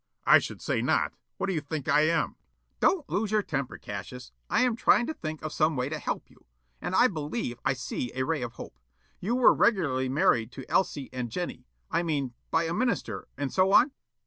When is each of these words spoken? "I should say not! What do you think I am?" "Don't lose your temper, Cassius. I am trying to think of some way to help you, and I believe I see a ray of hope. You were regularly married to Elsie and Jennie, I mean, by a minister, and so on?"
"I 0.25 0.39
should 0.39 0.63
say 0.63 0.81
not! 0.81 1.13
What 1.37 1.45
do 1.45 1.53
you 1.53 1.61
think 1.61 1.87
I 1.87 2.07
am?" 2.07 2.35
"Don't 2.79 3.07
lose 3.07 3.29
your 3.29 3.43
temper, 3.43 3.77
Cassius. 3.77 4.31
I 4.49 4.63
am 4.63 4.75
trying 4.75 5.05
to 5.05 5.13
think 5.13 5.43
of 5.43 5.53
some 5.53 5.75
way 5.75 5.89
to 5.89 5.99
help 5.99 6.27
you, 6.27 6.43
and 6.81 6.95
I 6.95 7.07
believe 7.07 7.59
I 7.63 7.73
see 7.73 8.11
a 8.15 8.23
ray 8.25 8.41
of 8.41 8.53
hope. 8.53 8.79
You 9.19 9.35
were 9.35 9.53
regularly 9.53 10.09
married 10.09 10.51
to 10.53 10.65
Elsie 10.71 11.11
and 11.13 11.29
Jennie, 11.29 11.67
I 11.91 12.01
mean, 12.01 12.33
by 12.49 12.63
a 12.63 12.73
minister, 12.73 13.27
and 13.37 13.53
so 13.53 13.73
on?" 13.73 13.91